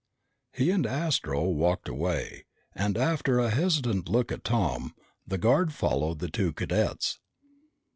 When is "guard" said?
5.37-5.73